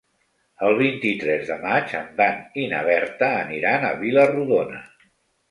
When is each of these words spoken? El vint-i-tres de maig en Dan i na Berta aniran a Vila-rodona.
El 0.69 0.77
vint-i-tres 0.77 1.43
de 1.49 1.57
maig 1.65 1.93
en 1.99 2.07
Dan 2.23 2.41
i 2.63 2.65
na 2.73 2.81
Berta 2.89 3.31
aniran 3.43 3.87
a 3.87 3.95
Vila-rodona. 4.03 4.83